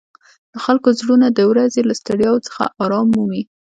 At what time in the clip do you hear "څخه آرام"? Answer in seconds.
2.47-3.07